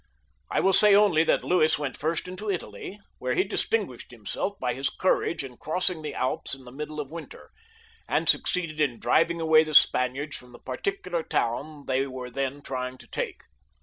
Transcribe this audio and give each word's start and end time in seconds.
I 0.49 0.61
will 0.61 0.73
say 0.73 0.95
only 0.95 1.23
that 1.25 1.43
Louis 1.43 1.77
went 1.77 1.95
first 1.95 2.27
into 2.27 2.49
Italy,, 2.49 2.99
where 3.19 3.35
he 3.35 3.43
distinguished 3.43 4.09
himself 4.09 4.57
by 4.59 4.73
his 4.73 4.89
courage 4.89 5.43
in 5.43 5.57
crossingHhe 5.57 6.15
Alps 6.15 6.55
in 6.55 6.63
the 6.65 6.71
middle 6.71 6.99
of 6.99 7.11
winter, 7.11 7.51
and 8.07 8.27
succeeded 8.27 8.81
in 8.81 8.97
driving 8.99 9.39
away 9.39 9.63
the 9.63 9.75
Spaniards 9.75 10.35
from 10.35 10.53
the 10.53 10.59
particu 10.59 11.11
lar'town 11.11 11.85
they 11.85 12.07
were 12.07 12.31
then 12.31 12.63
trying 12.63 12.97
to 12.97 13.05
take. 13.05 13.43